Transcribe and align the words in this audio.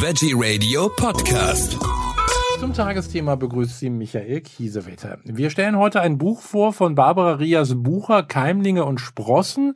Veggie 0.00 0.32
Radio 0.32 0.88
Podcast. 0.90 1.76
Zum 2.60 2.72
Tagesthema 2.72 3.34
begrüßt 3.34 3.80
Sie 3.80 3.90
Michael 3.90 4.42
Kiesewetter. 4.42 5.18
Wir 5.24 5.50
stellen 5.50 5.76
heute 5.76 6.00
ein 6.00 6.18
Buch 6.18 6.40
vor 6.40 6.72
von 6.72 6.94
Barbara 6.94 7.32
Rias 7.32 7.82
Bucher 7.82 8.22
Keimlinge 8.22 8.84
und 8.84 9.00
Sprossen 9.00 9.74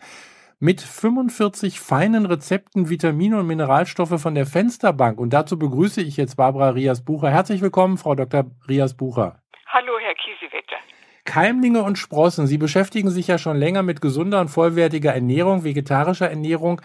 mit 0.61 0.81
45 0.81 1.81
feinen 1.81 2.25
Rezepten, 2.25 2.89
Vitamine 2.89 3.41
und 3.41 3.49
Mineralstoffe 3.49 4.21
von 4.23 4.37
der 4.37 4.47
Fensterbank. 4.47 5.19
Und 5.19 5.33
dazu 5.33 5.59
begrüße 5.59 6.01
ich 6.01 6.17
jetzt 6.17 6.37
Barbara 6.37 6.69
Rias 6.69 7.05
Bucher. 7.05 7.29
Herzlich 7.29 7.61
willkommen, 7.61 7.99
Frau 7.99 8.15
Dr. 8.15 8.45
Rias 8.69 8.97
Bucher. 8.97 9.41
Hallo, 9.67 9.93
Herr 10.01 10.15
Kiesewetter. 10.15 10.77
Keimlinge 11.25 11.83
und 11.83 11.99
Sprossen. 11.99 12.47
Sie 12.47 12.59
beschäftigen 12.59 13.11
sich 13.11 13.27
ja 13.27 13.39
schon 13.39 13.57
länger 13.57 13.83
mit 13.83 14.01
gesunder 14.01 14.41
und 14.41 14.51
vollwertiger 14.51 15.15
Ernährung, 15.15 15.65
vegetarischer 15.65 16.31
Ernährung. 16.31 16.81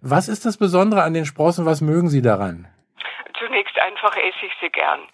Was 0.00 0.28
ist 0.28 0.46
das 0.46 0.56
Besondere 0.56 1.02
an 1.02 1.12
den 1.12 1.26
Sprossen? 1.26 1.66
Was 1.66 1.82
mögen 1.82 2.08
Sie 2.08 2.22
daran? 2.22 2.66
Einfach 3.98 4.16
esse 4.16 4.46
ich 4.46 4.52
sie 4.60 4.70
gern. 4.70 5.08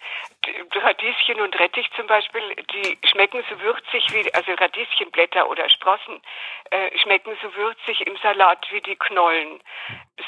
Radieschen 0.75 1.41
und 1.41 1.57
Rettich 1.59 1.89
zum 1.95 2.05
Beispiel, 2.05 2.55
die 2.71 2.99
schmecken 3.07 3.43
so 3.49 3.59
würzig 3.61 4.05
wie, 4.13 4.31
also 4.31 4.53
Radieschenblätter 4.53 5.49
oder 5.49 5.67
Sprossen 5.69 6.21
äh, 6.69 6.95
schmecken 6.99 7.35
so 7.41 7.55
würzig 7.55 8.05
im 8.05 8.15
Salat 8.17 8.63
wie 8.69 8.81
die 8.81 8.95
Knollen. 8.95 9.59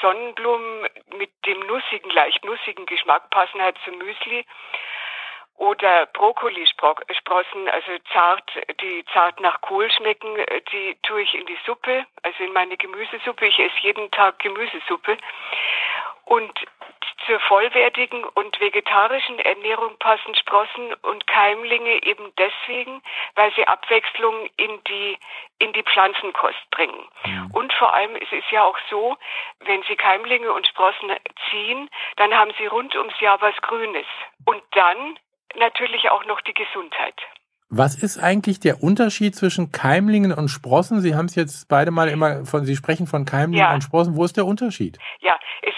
Sonnenblumen 0.02 0.88
mit 1.18 1.30
dem 1.46 1.60
nussigen, 1.68 2.10
leicht 2.10 2.44
nussigen 2.46 2.88
Geschmack 2.88 3.30
passen 3.30 3.62
halt 3.62 3.78
zum 3.86 4.00
Müsli 4.00 4.44
oder 5.58 6.08
Brokkolisprossen, 6.08 7.70
also 7.70 7.92
zart, 8.12 8.52
die 8.82 9.06
zart 9.14 9.40
nach 9.40 9.62
Kohl 9.62 9.92
schmecken, 9.92 10.36
die 10.72 10.98
tue 11.04 11.22
ich 11.22 11.36
in 11.36 11.46
die 11.46 11.60
Suppe, 11.64 12.08
also 12.24 12.44
in 12.44 12.54
meine 12.54 12.76
Gemüsesuppe. 12.76 13.46
Ich 13.46 13.60
esse 13.60 13.78
jeden 13.82 14.10
Tag 14.10 14.40
Gemüsesuppe. 14.40 15.18
Und 16.26 16.60
zur 17.28 17.40
vollwertigen 17.42 18.24
und 18.24 18.60
vegetarischen 18.60 19.40
Ernährung 19.40 19.98
passen 20.00 20.34
Sprossen 20.36 20.94
und 21.04 21.28
Keimlinge 21.28 22.02
eben 22.04 22.32
deswegen, 22.38 23.02
weil 23.36 23.54
sie 23.54 23.68
Abwechslung 23.68 24.50
in 24.58 24.82
die, 24.88 25.18
in 25.60 25.74
die 25.74 25.84
Pflanzenkost 25.84 26.70
bringen. 26.72 27.08
Ja. 27.26 27.48
Und 27.54 27.72
vor 27.74 27.94
allem 27.94 28.16
es 28.16 28.32
ist 28.32 28.50
ja 28.52 28.64
auch 28.64 28.78
so, 28.90 29.18
wenn 29.60 29.84
Sie 29.84 29.96
Keimlinge 29.96 30.52
und 30.52 30.66
Sprossen 30.68 31.12
ziehen, 31.50 31.90
dann 32.16 32.34
haben 32.34 32.52
Sie 32.58 32.66
rund 32.66 32.96
ums 32.96 33.20
Jahr 33.20 33.40
was 33.42 33.56
Grünes. 33.62 34.06
Und 34.46 34.64
dann 34.72 35.20
natürlich 35.56 36.10
auch 36.10 36.26
noch 36.26 36.42
die 36.42 36.54
Gesundheit. 36.54 37.16
Was 37.70 38.02
ist 38.02 38.18
eigentlich 38.18 38.62
der 38.62 38.82
Unterschied 38.82 39.36
zwischen 39.36 39.74
Keimlingen 39.74 40.32
und 40.32 40.48
Sprossen? 40.48 41.02
Sie 41.02 41.16
haben 41.16 41.26
es 41.26 41.36
jetzt 41.36 41.68
beide 41.68 41.92
mal 41.92 42.08
immer 42.08 42.46
von, 42.46 42.64
Sie 42.64 42.78
sprechen 42.78 43.08
von 43.08 43.26
Keimlingen 43.26 43.66
ja. 43.66 43.74
und 43.74 43.82
Sprossen. 43.82 44.16
Wo 44.16 44.24
ist 44.24 44.38
der 44.38 44.46
Unterschied? 44.46 44.98
Ja, 45.20 45.38
es 45.64 45.74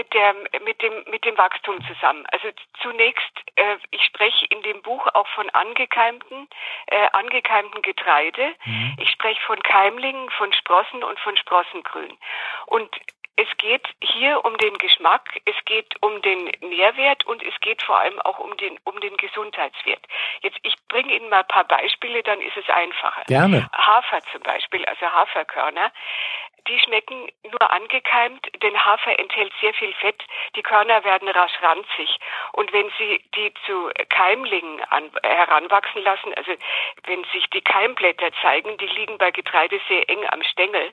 mit 0.00 0.14
der, 0.14 0.34
mit 0.64 0.80
dem, 0.80 1.04
mit 1.10 1.24
dem 1.26 1.36
Wachstum 1.36 1.76
zusammen. 1.84 2.24
Also 2.32 2.48
zunächst, 2.82 3.32
äh, 3.56 3.76
ich 3.90 4.02
spreche 4.04 4.46
in 4.46 4.62
dem 4.62 4.80
Buch 4.80 5.06
auch 5.12 5.28
von 5.28 5.50
angekeimten, 5.50 6.48
äh, 6.86 7.08
angekeimten 7.12 7.82
Getreide. 7.82 8.54
Mhm. 8.64 8.96
Ich 8.98 9.10
spreche 9.10 9.40
von 9.42 9.62
Keimlingen, 9.62 10.30
von 10.30 10.54
Sprossen 10.54 11.04
und 11.04 11.20
von 11.20 11.36
Sprossengrün. 11.36 12.16
Und 12.64 12.88
es 13.40 13.48
geht 13.56 13.88
hier 14.02 14.44
um 14.44 14.56
den 14.58 14.76
Geschmack, 14.76 15.40
es 15.46 15.56
geht 15.64 15.94
um 16.02 16.20
den 16.20 16.44
Nährwert 16.60 17.26
und 17.26 17.42
es 17.42 17.58
geht 17.60 17.80
vor 17.82 17.98
allem 17.98 18.20
auch 18.20 18.38
um 18.38 18.54
den, 18.58 18.78
um 18.84 19.00
den 19.00 19.16
Gesundheitswert. 19.16 20.06
Jetzt, 20.42 20.58
ich 20.62 20.74
bringe 20.88 21.14
Ihnen 21.14 21.30
mal 21.30 21.40
ein 21.40 21.48
paar 21.48 21.64
Beispiele, 21.64 22.22
dann 22.22 22.42
ist 22.42 22.56
es 22.58 22.68
einfacher. 22.68 23.22
Gerne. 23.26 23.66
Hafer 23.72 24.20
zum 24.30 24.42
Beispiel, 24.42 24.84
also 24.84 25.06
Haferkörner 25.06 25.90
die 26.68 26.78
schmecken 26.78 27.28
nur 27.50 27.70
angekeimt, 27.70 28.46
denn 28.62 28.84
Hafer 28.84 29.18
enthält 29.18 29.52
sehr 29.60 29.74
viel 29.74 29.92
Fett. 29.94 30.22
Die 30.56 30.62
Körner 30.62 31.02
werden 31.04 31.28
rasch 31.28 31.60
ranzig. 31.62 32.18
Und 32.52 32.72
wenn 32.72 32.90
Sie 32.98 33.22
die 33.34 33.52
zu 33.66 33.90
Keimlingen 34.08 34.82
an, 34.84 35.10
heranwachsen 35.22 36.02
lassen, 36.02 36.34
also 36.34 36.52
wenn 37.06 37.24
sich 37.32 37.48
die 37.50 37.62
Keimblätter 37.62 38.30
zeigen, 38.42 38.76
die 38.78 38.86
liegen 38.86 39.18
bei 39.18 39.30
Getreide 39.30 39.80
sehr 39.88 40.08
eng 40.08 40.24
am 40.28 40.42
Stängel, 40.42 40.92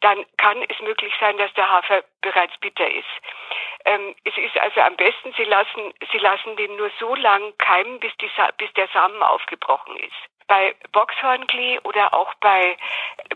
dann 0.00 0.24
kann 0.36 0.62
es 0.68 0.78
möglich 0.80 1.12
sein, 1.18 1.36
dass 1.38 1.52
der 1.54 1.70
Hafer 1.70 1.85
bereits 2.20 2.56
bitter 2.58 2.90
ist. 2.90 3.04
Ähm, 3.84 4.14
es 4.24 4.36
ist 4.36 4.58
also 4.58 4.80
am 4.80 4.96
besten, 4.96 5.32
Sie 5.36 5.44
lassen, 5.44 5.94
Sie 6.12 6.18
lassen 6.18 6.56
den 6.56 6.76
nur 6.76 6.90
so 6.98 7.14
lang 7.14 7.56
keimen, 7.58 8.00
bis, 8.00 8.12
die, 8.20 8.30
bis 8.58 8.72
der 8.74 8.88
Samen 8.88 9.22
aufgebrochen 9.22 9.96
ist. 9.96 10.35
Bei 10.48 10.74
Boxhornklee 10.92 11.80
oder 11.80 12.14
auch 12.14 12.32
bei 12.34 12.76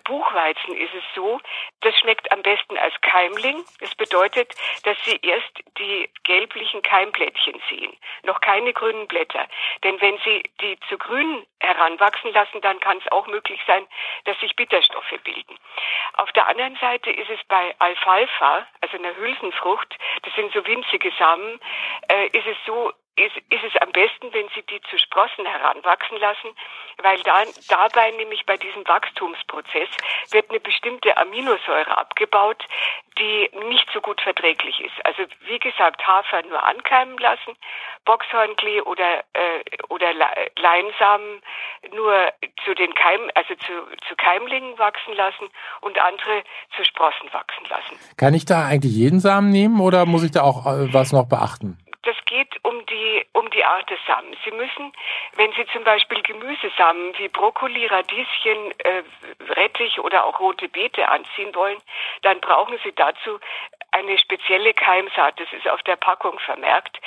Buchweizen 0.04 0.76
ist 0.76 0.94
es 0.94 1.04
so, 1.14 1.40
das 1.80 1.98
schmeckt 1.98 2.30
am 2.32 2.42
besten 2.42 2.76
als 2.78 2.94
Keimling. 3.00 3.64
Das 3.80 3.94
bedeutet, 3.94 4.54
dass 4.84 4.96
Sie 5.04 5.18
erst 5.22 5.50
die 5.78 6.08
gelblichen 6.24 6.82
Keimblättchen 6.82 7.60
sehen, 7.68 7.96
noch 8.22 8.40
keine 8.40 8.72
grünen 8.72 9.08
Blätter. 9.08 9.46
Denn 9.82 10.00
wenn 10.00 10.18
Sie 10.18 10.42
die 10.60 10.78
zu 10.88 10.98
grün 10.98 11.46
heranwachsen 11.60 12.32
lassen, 12.32 12.60
dann 12.60 12.80
kann 12.80 12.98
es 12.98 13.12
auch 13.12 13.26
möglich 13.26 13.60
sein, 13.66 13.86
dass 14.24 14.38
sich 14.40 14.56
Bitterstoffe 14.56 15.14
bilden. 15.24 15.58
Auf 16.14 16.32
der 16.32 16.46
anderen 16.46 16.76
Seite 16.76 17.10
ist 17.10 17.30
es 17.30 17.40
bei 17.48 17.74
Alfalfa, 17.78 18.66
also 18.80 18.96
einer 18.96 19.16
Hülsenfrucht, 19.16 19.96
das 20.22 20.34
sind 20.34 20.52
so 20.52 20.64
winzige 20.66 21.12
Samen, 21.18 21.60
äh, 22.08 22.26
ist 22.28 22.46
es 22.46 22.56
so, 22.66 22.92
ist, 23.16 23.36
ist 23.50 23.64
es 23.64 23.80
am 23.80 23.92
besten, 23.92 24.32
wenn 24.32 24.48
Sie 24.54 24.62
die 24.62 24.80
zu 24.88 24.98
Sprossen 24.98 25.44
heranwachsen 25.44 26.18
lassen, 26.18 26.50
weil 27.02 27.20
dann, 27.22 27.48
dabei 27.68 28.10
nämlich 28.12 28.46
bei 28.46 28.56
diesem 28.56 28.86
Wachstumsprozess 28.86 29.88
wird 30.30 30.50
eine 30.50 30.60
bestimmte 30.60 31.16
Aminosäure 31.16 31.96
abgebaut, 31.96 32.64
die 33.18 33.50
nicht 33.68 33.88
so 33.92 34.00
gut 34.00 34.20
verträglich 34.20 34.80
ist. 34.80 34.94
Also 35.04 35.24
wie 35.46 35.58
gesagt, 35.58 36.06
Hafer 36.06 36.42
nur 36.42 36.62
ankeimen 36.62 37.18
lassen, 37.18 37.56
Boxhornklee 38.04 38.80
oder 38.82 39.24
äh, 39.34 39.60
oder 39.88 40.12
Leinsamen 40.14 41.42
nur 41.92 42.32
zu 42.64 42.74
den 42.74 42.94
Keim, 42.94 43.30
also 43.34 43.54
zu, 43.56 43.72
zu 44.08 44.16
Keimlingen 44.16 44.78
wachsen 44.78 45.14
lassen 45.14 45.48
und 45.82 45.98
andere 45.98 46.42
zu 46.76 46.84
Sprossen 46.84 47.32
wachsen 47.32 47.64
lassen. 47.68 48.16
Kann 48.16 48.34
ich 48.34 48.46
da 48.46 48.66
eigentlich 48.66 48.94
jeden 48.94 49.20
Samen 49.20 49.50
nehmen 49.50 49.80
oder 49.80 50.06
muss 50.06 50.24
ich 50.24 50.30
da 50.30 50.42
auch 50.42 50.66
äh, 50.66 50.92
was 50.92 51.12
noch 51.12 51.28
beachten? 51.28 51.78
Das 52.02 52.16
geht 52.24 52.64
um 52.64 52.84
die, 52.86 53.26
um 53.32 53.50
die 53.50 53.64
Art 53.64 53.88
des 53.90 53.98
Samen. 54.06 54.34
Sie 54.44 54.50
müssen, 54.50 54.92
wenn 55.36 55.52
Sie 55.52 55.66
zum 55.72 55.84
Beispiel 55.84 56.22
Gemüsesamen 56.22 57.16
wie 57.18 57.28
Brokkoli, 57.28 57.86
Radieschen, 57.86 58.72
äh, 58.78 59.02
Rettich 59.50 59.98
oder 60.00 60.24
auch 60.24 60.40
rote 60.40 60.68
Beete 60.68 61.08
anziehen 61.08 61.54
wollen, 61.54 61.78
dann 62.22 62.40
brauchen 62.40 62.78
Sie 62.84 62.92
dazu 62.92 63.38
eine 63.92 64.18
spezielle 64.18 64.72
Keimsaat. 64.72 65.38
Das 65.38 65.52
ist 65.52 65.68
auf 65.68 65.82
der 65.82 65.96
Packung 65.96 66.38
vermerkt. 66.38 66.98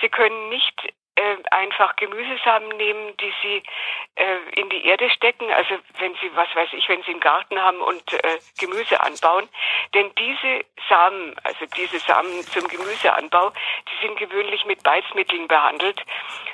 Sie 0.00 0.08
können 0.08 0.48
nicht 0.48 0.92
äh, 1.14 1.36
einfach 1.50 1.96
Gemüsesamen 1.96 2.68
nehmen, 2.76 3.16
die 3.18 3.32
Sie 3.42 3.62
äh, 4.14 4.60
in 4.60 4.68
die 4.70 4.86
Erde 4.86 5.10
stecken. 5.10 5.50
Also 5.52 5.78
wenn 5.98 6.14
Sie, 6.14 6.30
was 6.34 6.48
weiß 6.54 6.70
ich, 6.72 6.88
wenn 6.88 7.02
Sie 7.02 7.12
einen 7.12 7.20
Garten 7.20 7.60
haben 7.60 7.80
und 7.80 8.12
äh, 8.12 8.38
Gemüse 8.58 9.00
anbauen. 9.00 9.48
Denn 9.94 10.10
diese 10.16 10.64
Samen, 10.88 11.34
also 11.44 11.66
diese 11.76 11.98
Samen 11.98 12.42
zum 12.42 12.66
Gemüseanbau, 12.66 13.52
die 13.88 14.06
sind 14.06 14.18
gewöhnlich 14.18 14.64
mit 14.64 14.82
Beizmitteln 14.82 15.48
behandelt, 15.48 16.00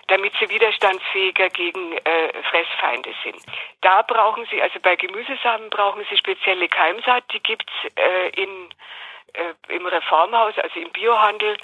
damit 0.09 0.33
sie 0.41 0.49
widerstandsfähiger 0.49 1.51
gegen 1.51 1.93
äh, 1.93 2.43
Fressfeinde 2.51 3.15
sind. 3.23 3.37
Da 3.81 4.03
brauchen 4.03 4.47
Sie, 4.51 4.61
also 4.61 4.81
bei 4.81 4.97
Gemüsesamen 4.97 5.71
brauchen 5.71 6.05
Sie 6.11 6.17
spezielle 6.17 6.69
Keimsaat, 6.69 7.25
die 7.33 7.41
gibt's 7.41 7.73
äh, 7.97 8.31
in 8.31 8.69
äh, 9.35 9.55
im 9.69 9.87
Reformhaus, 9.87 10.59
also 10.59 10.81
im 10.81 10.91
Biohandel, 10.91 11.57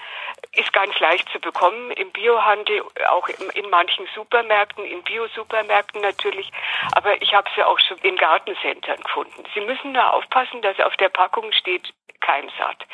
ist 0.56 0.72
ganz 0.72 0.98
leicht 1.00 1.28
zu 1.30 1.40
bekommen. 1.40 1.90
Im 1.92 2.10
Biohandel, 2.12 2.82
auch 3.08 3.28
in, 3.28 3.70
manchen 3.70 4.06
Supermärkten, 4.14 4.84
in 4.84 5.02
Bio-Supermärkten 5.02 6.00
natürlich. 6.00 6.50
Aber 6.94 7.20
ich 7.20 7.34
habe 7.34 7.48
sie 7.54 7.62
auch 7.62 7.78
schon 7.80 7.98
in 7.98 8.16
Gartencentern 8.16 9.00
gefunden. 9.00 9.44
Sie 9.54 9.60
müssen 9.60 9.92
nur 9.92 10.12
aufpassen, 10.12 10.62
dass 10.62 10.78
auf 10.80 10.96
der 10.96 11.08
Packung 11.08 11.52
steht 11.52 11.92
Keimsaat. 12.20 12.86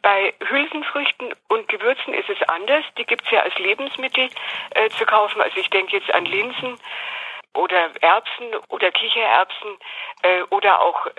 Bei 0.00 0.32
Hülsenfrüchten 0.48 1.34
und 1.48 1.68
Gewürzen 1.68 2.14
ist 2.14 2.30
es 2.30 2.42
anders. 2.48 2.84
Die 2.96 3.04
gibt 3.04 3.24
es 3.24 3.30
ja 3.30 3.40
als 3.40 3.56
Lebensmittel 3.58 4.30
äh, 4.70 4.88
zu 4.90 5.04
kaufen. 5.04 5.42
Also 5.42 5.58
ich 5.58 5.68
denke 5.70 5.96
jetzt 5.96 6.12
an 6.14 6.24
Linsen 6.24 6.78
oder 7.54 7.90
Erbsen 8.00 8.54
oder 8.68 8.90
Kichererbsen 8.90 9.76
äh, 10.22 10.42
oder 10.50 10.80
auch 10.80 11.06
äh, 11.06 11.12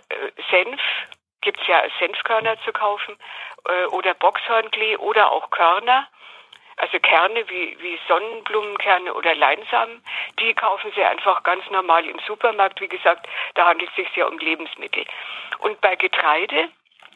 Senf 0.49 0.81
gibt 1.43 1.61
es 1.61 1.67
ja 1.67 1.83
Senfkörner 1.99 2.59
zu 2.63 2.73
kaufen 2.73 3.15
äh, 3.65 3.85
oder 3.85 4.13
Boxhornklee 4.15 4.97
oder 4.97 5.31
auch 5.31 5.51
Körner. 5.51 6.07
Also 6.77 6.99
Kerne 6.99 7.47
wie, 7.49 7.77
wie 7.81 7.99
Sonnenblumenkerne 8.07 9.13
oder 9.13 9.35
Leinsamen, 9.35 10.03
die 10.39 10.55
kaufen 10.55 10.91
Sie 10.95 11.03
einfach 11.03 11.43
ganz 11.43 11.63
normal 11.69 12.03
im 12.05 12.17
Supermarkt. 12.25 12.81
Wie 12.81 12.87
gesagt, 12.87 13.27
da 13.53 13.67
handelt 13.67 13.91
es 13.91 13.95
sich 13.95 14.15
ja 14.15 14.25
um 14.25 14.39
Lebensmittel. 14.39 15.05
Und 15.59 15.79
bei 15.81 15.95
Getreide 15.95 16.69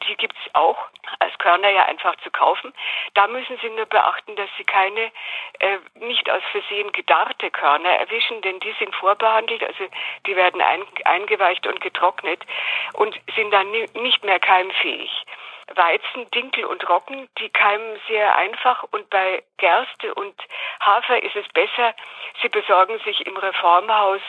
die 0.06 0.16
gibt 0.16 0.36
es 0.44 0.54
auch 0.54 0.78
als 1.20 1.36
Körner 1.38 1.70
ja 1.70 1.84
einfach 1.86 2.16
zu 2.16 2.30
kaufen. 2.30 2.72
Da 3.14 3.26
müssen 3.26 3.58
Sie 3.62 3.70
nur 3.70 3.86
beachten, 3.86 4.36
dass 4.36 4.48
Sie 4.56 4.64
keine 4.64 5.10
äh, 5.60 5.78
nicht 5.94 6.30
aus 6.30 6.42
Versehen 6.52 6.92
gedarrte 6.92 7.50
Körner 7.50 7.90
erwischen, 7.90 8.40
denn 8.42 8.60
die 8.60 8.74
sind 8.78 8.94
vorbehandelt, 8.94 9.62
also 9.62 9.84
die 10.26 10.36
werden 10.36 10.60
ein, 10.60 10.84
eingeweicht 11.04 11.66
und 11.66 11.80
getrocknet 11.80 12.44
und 12.94 13.18
sind 13.34 13.50
dann 13.52 13.70
nicht 13.70 14.24
mehr 14.24 14.38
keimfähig. 14.38 15.10
Weizen, 15.74 16.30
Dinkel 16.30 16.64
und 16.64 16.88
Roggen, 16.88 17.28
die 17.38 17.50
keimen 17.50 18.00
sehr 18.08 18.36
einfach 18.36 18.84
und 18.90 19.10
bei 19.10 19.42
Gerste 19.58 20.14
und 20.14 20.34
Hafer 20.80 21.22
ist 21.22 21.36
es 21.36 21.46
besser, 21.48 21.94
Sie 22.40 22.48
besorgen 22.48 22.98
sich 23.00 23.26
im 23.26 23.36
Reformhaus 23.36 24.22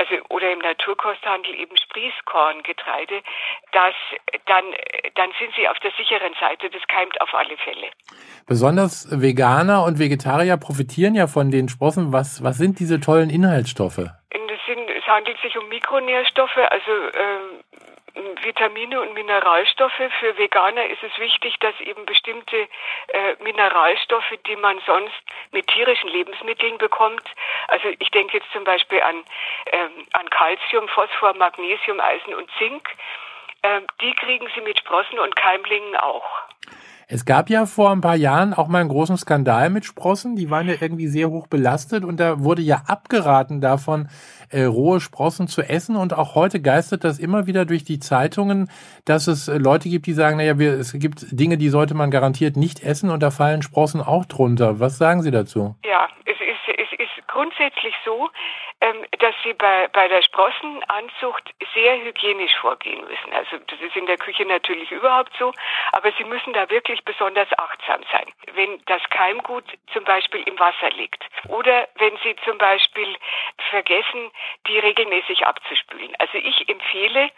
also 0.00 0.14
oder 0.30 0.50
im 0.52 0.60
Naturkosthandel 0.60 1.54
eben 1.54 1.76
Sprießkorngetreide, 1.76 3.22
das 3.72 3.94
dann 4.46 4.64
dann 5.14 5.30
sind 5.38 5.52
sie 5.56 5.68
auf 5.68 5.78
der 5.80 5.92
sicheren 5.92 6.32
Seite, 6.40 6.70
das 6.70 6.82
keimt 6.88 7.20
auf 7.20 7.34
alle 7.34 7.56
Fälle. 7.58 7.88
Besonders 8.46 9.08
Veganer 9.10 9.84
und 9.84 9.98
Vegetarier 9.98 10.56
profitieren 10.56 11.14
ja 11.14 11.26
von 11.26 11.50
den 11.50 11.68
Sprossen. 11.68 12.12
Was 12.12 12.42
was 12.42 12.56
sind 12.56 12.80
diese 12.80 12.98
tollen 13.00 13.28
Inhaltsstoffe? 13.28 14.08
Sind, 14.66 14.88
es 14.90 15.06
handelt 15.06 15.36
sich 15.40 15.58
um 15.58 15.68
Mikronährstoffe, 15.68 16.56
also 16.56 16.92
ähm, 16.92 17.64
Vitamine 18.42 19.00
und 19.00 19.14
Mineralstoffe. 19.14 20.00
Für 20.20 20.38
Veganer 20.38 20.86
ist 20.86 21.02
es 21.02 21.16
wichtig, 21.18 21.58
dass 21.60 21.78
eben 21.80 22.06
bestimmte 22.06 22.68
äh, 23.08 23.36
Mineralstoffe, 23.40 24.32
die 24.46 24.56
man 24.56 24.80
sonst 24.86 25.14
mit 25.52 25.66
tierischen 25.68 26.08
Lebensmitteln 26.10 26.78
bekommt, 26.78 27.24
also 27.68 27.88
ich 27.98 28.10
denke 28.10 28.38
jetzt 28.38 28.50
zum 28.52 28.64
Beispiel 28.64 29.00
an, 29.00 29.24
ähm, 29.72 30.06
an 30.12 30.28
Calcium, 30.30 30.88
Phosphor, 30.88 31.34
Magnesium, 31.34 32.00
Eisen 32.00 32.34
und 32.34 32.50
Zink, 32.58 32.88
äh, 33.62 33.80
die 34.00 34.14
kriegen 34.14 34.48
sie 34.54 34.60
mit 34.60 34.78
Sprossen 34.78 35.18
und 35.18 35.36
Keimlingen 35.36 35.96
auch. 35.96 36.49
Es 37.12 37.24
gab 37.24 37.50
ja 37.50 37.66
vor 37.66 37.90
ein 37.90 38.00
paar 38.00 38.14
Jahren 38.14 38.54
auch 38.54 38.68
mal 38.68 38.78
einen 38.78 38.88
großen 38.88 39.16
Skandal 39.16 39.68
mit 39.68 39.84
Sprossen. 39.84 40.36
Die 40.36 40.48
waren 40.48 40.68
ja 40.68 40.74
irgendwie 40.80 41.08
sehr 41.08 41.28
hoch 41.28 41.48
belastet 41.48 42.04
und 42.04 42.20
da 42.20 42.44
wurde 42.44 42.62
ja 42.62 42.84
abgeraten 42.86 43.60
davon, 43.60 44.08
äh, 44.50 44.62
rohe 44.62 45.00
Sprossen 45.00 45.48
zu 45.48 45.62
essen. 45.62 45.96
Und 45.96 46.14
auch 46.14 46.36
heute 46.36 46.60
geistert 46.60 47.02
das 47.02 47.18
immer 47.18 47.48
wieder 47.48 47.64
durch 47.64 47.82
die 47.82 47.98
Zeitungen, 47.98 48.70
dass 49.06 49.26
es 49.26 49.48
äh, 49.48 49.58
Leute 49.58 49.88
gibt, 49.88 50.06
die 50.06 50.12
sagen, 50.12 50.36
naja, 50.36 50.60
wir, 50.60 50.74
es 50.74 50.92
gibt 50.92 51.26
Dinge, 51.32 51.58
die 51.58 51.68
sollte 51.68 51.94
man 51.94 52.12
garantiert 52.12 52.56
nicht 52.56 52.84
essen 52.84 53.10
und 53.10 53.24
da 53.24 53.32
fallen 53.32 53.62
Sprossen 53.62 54.00
auch 54.00 54.24
drunter. 54.24 54.78
Was 54.78 54.96
sagen 54.96 55.22
Sie 55.22 55.32
dazu? 55.32 55.74
Ja, 55.84 56.06
es 56.26 56.36
ist, 56.38 56.78
es 56.78 56.92
ist 56.96 57.26
grundsätzlich 57.26 57.94
so, 58.04 58.28
ähm, 58.80 59.04
dass 59.18 59.34
sie 59.42 59.52
bei, 59.52 59.88
bei 59.88 60.08
der 60.08 60.22
Sprossenanzucht 60.22 61.54
sehr 61.74 62.00
hygienisch 62.00 62.56
vorgehen 62.56 63.00
müssen. 63.06 63.32
Also 63.32 63.58
das 63.66 63.80
ist 63.80 63.94
in 63.94 64.06
der 64.06 64.16
Küche 64.16 64.44
natürlich 64.46 64.90
überhaupt 64.90 65.32
so, 65.38 65.52
aber 65.92 66.12
sie 66.12 66.24
müssen 66.24 66.52
da 66.52 66.68
wirklich 66.70 67.04
besonders 67.04 67.48
achtsam 67.58 68.00
sein. 68.10 68.26
Wenn 68.54 68.82
das 68.86 69.02
Keimgut 69.10 69.64
zum 69.92 70.04
Beispiel 70.04 70.42
im 70.44 70.58
Wasser 70.58 70.90
liegt 70.90 71.22
oder 71.48 71.88
wenn 71.96 72.16
sie 72.18 72.34
zum 72.44 72.58
Beispiel 72.58 73.16
vergessen, 73.70 74.30
die 74.66 74.78
regelmäßig 74.78 75.46
abzuspülen. 75.46 76.14
Also 76.18 76.38
ich 76.38 76.68
empfehle, 76.68 77.30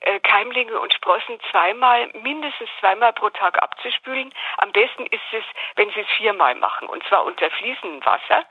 äh, 0.00 0.20
Keimlinge 0.20 0.78
und 0.78 0.94
Sprossen 0.94 1.38
zweimal, 1.50 2.08
mindestens 2.22 2.70
zweimal 2.80 3.12
pro 3.12 3.30
Tag 3.30 3.60
abzuspülen. 3.62 4.32
Am 4.58 4.72
besten 4.72 5.06
ist 5.06 5.22
es, 5.32 5.44
wenn 5.76 5.90
Sie 5.90 6.00
es 6.00 6.08
viermal 6.16 6.54
machen, 6.54 6.88
und 6.88 7.02
zwar 7.08 7.24
unter 7.24 7.50
fließendem 7.50 8.04
Wasser 8.04 8.46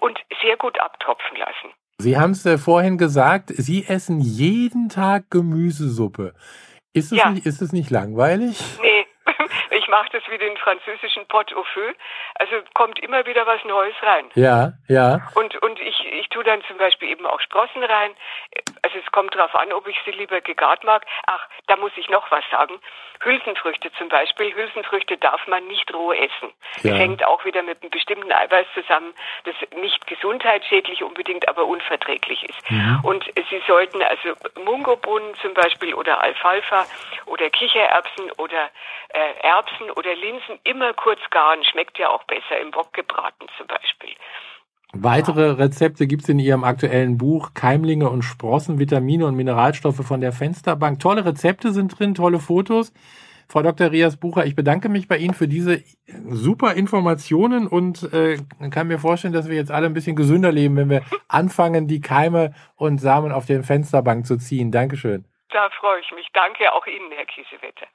und 0.00 0.18
sehr 0.42 0.56
gut 0.56 0.78
abtropfen 0.80 1.36
lassen. 1.36 1.74
Sie 1.98 2.18
haben 2.18 2.32
es 2.32 2.44
äh, 2.46 2.58
vorhin 2.58 2.98
gesagt, 2.98 3.50
Sie 3.54 3.86
essen 3.86 4.20
jeden 4.20 4.88
Tag 4.88 5.30
Gemüsesuppe. 5.30 6.34
Ist 6.94 7.12
es, 7.12 7.18
ja. 7.18 7.30
nicht, 7.30 7.46
ist 7.46 7.62
es 7.62 7.72
nicht 7.72 7.90
langweilig? 7.90 8.60
Nee, 8.82 8.91
ich 9.92 9.98
mache 9.98 10.08
das 10.12 10.22
wie 10.30 10.38
den 10.38 10.56
französischen 10.56 11.26
Pot 11.26 11.52
au 11.54 11.64
feu. 11.64 11.92
Also 12.36 12.56
kommt 12.72 12.98
immer 13.00 13.26
wieder 13.26 13.46
was 13.46 13.62
Neues 13.64 13.94
rein. 14.02 14.30
Ja, 14.34 14.72
ja. 14.88 15.20
Und, 15.34 15.54
und 15.62 15.78
ich, 15.80 16.06
ich 16.06 16.28
tue 16.30 16.44
dann 16.44 16.62
zum 16.64 16.78
Beispiel 16.78 17.10
eben 17.10 17.26
auch 17.26 17.40
Sprossen 17.40 17.84
rein. 17.84 18.12
Also 18.80 18.96
es 19.04 19.12
kommt 19.12 19.34
darauf 19.34 19.54
an, 19.54 19.70
ob 19.72 19.86
ich 19.86 19.96
sie 20.06 20.12
lieber 20.12 20.40
gegart 20.40 20.82
mag. 20.84 21.04
Ach, 21.26 21.46
da 21.66 21.76
muss 21.76 21.92
ich 21.96 22.08
noch 22.08 22.30
was 22.30 22.44
sagen. 22.50 22.80
Hülsenfrüchte 23.22 23.92
zum 23.98 24.08
Beispiel. 24.08 24.54
Hülsenfrüchte 24.54 25.16
darf 25.16 25.46
man 25.46 25.66
nicht 25.66 25.92
roh 25.94 26.12
essen. 26.12 26.52
Ja. 26.82 26.90
Das 26.90 26.98
hängt 26.98 27.24
auch 27.24 27.44
wieder 27.44 27.62
mit 27.62 27.82
einem 27.82 27.90
bestimmten 27.90 28.32
Eiweiß 28.32 28.66
zusammen, 28.74 29.14
das 29.44 29.54
nicht 29.76 30.06
gesundheitsschädlich 30.06 31.02
unbedingt, 31.02 31.48
aber 31.48 31.66
unverträglich 31.66 32.42
ist. 32.48 32.70
Mhm. 32.70 33.00
Und 33.04 33.24
Sie 33.50 33.62
sollten 33.66 34.02
also 34.02 34.34
Mungobohnen 34.64 35.34
zum 35.40 35.54
Beispiel 35.54 35.94
oder 35.94 36.20
Alfalfa 36.20 36.86
oder 37.26 37.48
Kichererbsen 37.50 38.30
oder 38.38 38.70
äh, 39.10 39.46
Erbsen 39.46 39.81
oder 39.90 40.14
Linsen 40.14 40.58
immer 40.64 40.92
kurz 40.94 41.20
garen. 41.30 41.64
Schmeckt 41.64 41.98
ja 41.98 42.08
auch 42.08 42.24
besser 42.24 42.60
im 42.60 42.74
Wok 42.74 42.92
gebraten 42.92 43.46
zum 43.56 43.66
Beispiel. 43.66 44.10
Weitere 44.94 45.52
Rezepte 45.52 46.06
gibt 46.06 46.24
es 46.24 46.28
in 46.28 46.38
Ihrem 46.38 46.64
aktuellen 46.64 47.16
Buch 47.16 47.54
Keimlinge 47.54 48.10
und 48.10 48.22
Sprossen, 48.22 48.78
Vitamine 48.78 49.26
und 49.26 49.34
Mineralstoffe 49.34 50.06
von 50.06 50.20
der 50.20 50.32
Fensterbank. 50.32 51.00
Tolle 51.00 51.24
Rezepte 51.24 51.72
sind 51.72 51.98
drin, 51.98 52.14
tolle 52.14 52.38
Fotos. 52.38 52.92
Frau 53.48 53.62
Dr. 53.62 53.90
Rias 53.90 54.18
Bucher, 54.18 54.46
ich 54.46 54.54
bedanke 54.54 54.88
mich 54.88 55.08
bei 55.08 55.16
Ihnen 55.16 55.34
für 55.34 55.48
diese 55.48 55.82
super 56.06 56.74
Informationen 56.74 57.66
und 57.66 58.02
äh, 58.12 58.38
kann 58.70 58.88
mir 58.88 58.98
vorstellen, 58.98 59.34
dass 59.34 59.48
wir 59.48 59.56
jetzt 59.56 59.70
alle 59.70 59.86
ein 59.86 59.94
bisschen 59.94 60.16
gesünder 60.16 60.52
leben, 60.52 60.76
wenn 60.76 60.90
wir 60.90 61.02
anfangen, 61.28 61.86
die 61.86 62.00
Keime 62.00 62.54
und 62.76 62.98
Samen 62.98 63.32
auf 63.32 63.46
den 63.46 63.62
Fensterbank 63.62 64.26
zu 64.26 64.36
ziehen. 64.36 64.72
Dankeschön. 64.72 65.24
Da 65.50 65.68
freue 65.70 66.00
ich 66.00 66.10
mich. 66.12 66.28
Danke 66.32 66.72
auch 66.72 66.86
Ihnen, 66.86 67.10
Herr 67.12 67.26
Kiesewetter. 67.26 67.86